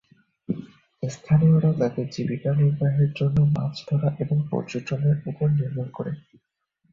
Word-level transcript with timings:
স্থানীয়রা 1.03 1.71
তাদের 1.79 2.05
জীবিকা 2.11 2.51
নির্বাহের 2.55 3.11
জন্য 3.13 3.37
মাছ 3.55 3.73
ধরা 3.89 4.09
এবং 4.19 4.37
পর্যটনের 4.51 5.17
উপর 5.25 5.47
নির্ভর 5.57 5.87
করে। 5.93 6.11